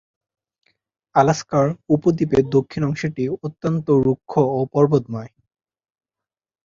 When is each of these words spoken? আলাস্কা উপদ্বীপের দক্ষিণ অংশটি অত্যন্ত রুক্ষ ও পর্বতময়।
আলাস্কা 1.15 1.59
উপদ্বীপের 1.89 2.43
দক্ষিণ 2.49 2.81
অংশটি 2.83 3.23
অত্যন্ত 3.43 3.87
রুক্ষ 4.05 4.31
ও 4.51 4.59
পর্বতময়। 4.73 5.31